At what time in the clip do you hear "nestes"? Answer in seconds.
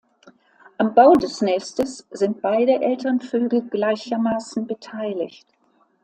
1.41-2.07